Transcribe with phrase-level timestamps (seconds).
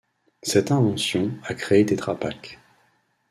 [0.41, 2.57] Cette invention a créé Tetra Pak.